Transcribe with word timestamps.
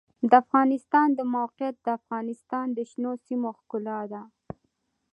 د 0.29 0.31
افغانستان 0.43 1.07
د 1.15 1.19
موقعیت 1.35 1.75
د 1.81 1.87
افغانستان 1.99 2.65
د 2.77 2.77
شنو 2.91 3.11
سیمو 3.25 3.49
ښکلا 3.59 3.99
ده. 4.11 4.21